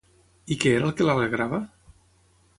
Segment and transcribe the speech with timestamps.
[0.55, 1.61] I què era el que l'alegrava?